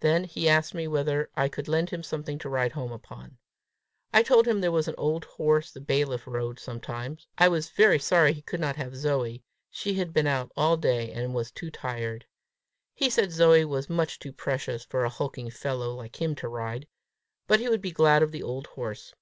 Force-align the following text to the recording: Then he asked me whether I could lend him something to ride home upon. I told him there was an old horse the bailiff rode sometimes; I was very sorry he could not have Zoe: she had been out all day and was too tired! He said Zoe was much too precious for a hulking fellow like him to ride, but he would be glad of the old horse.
Then 0.00 0.24
he 0.24 0.48
asked 0.48 0.72
me 0.72 0.88
whether 0.88 1.28
I 1.36 1.50
could 1.50 1.68
lend 1.68 1.90
him 1.90 2.02
something 2.02 2.38
to 2.38 2.48
ride 2.48 2.72
home 2.72 2.92
upon. 2.92 3.36
I 4.10 4.22
told 4.22 4.48
him 4.48 4.62
there 4.62 4.72
was 4.72 4.88
an 4.88 4.94
old 4.96 5.26
horse 5.26 5.70
the 5.70 5.82
bailiff 5.82 6.26
rode 6.26 6.58
sometimes; 6.58 7.26
I 7.36 7.48
was 7.48 7.68
very 7.68 7.98
sorry 7.98 8.32
he 8.32 8.40
could 8.40 8.58
not 8.58 8.76
have 8.76 8.96
Zoe: 8.96 9.44
she 9.70 9.92
had 9.92 10.14
been 10.14 10.26
out 10.26 10.50
all 10.56 10.78
day 10.78 11.12
and 11.12 11.34
was 11.34 11.50
too 11.50 11.70
tired! 11.70 12.24
He 12.94 13.10
said 13.10 13.32
Zoe 13.32 13.66
was 13.66 13.90
much 13.90 14.18
too 14.18 14.32
precious 14.32 14.82
for 14.82 15.04
a 15.04 15.10
hulking 15.10 15.50
fellow 15.50 15.92
like 15.94 16.22
him 16.22 16.34
to 16.36 16.48
ride, 16.48 16.88
but 17.46 17.60
he 17.60 17.68
would 17.68 17.82
be 17.82 17.92
glad 17.92 18.22
of 18.22 18.32
the 18.32 18.42
old 18.42 18.68
horse. 18.68 19.12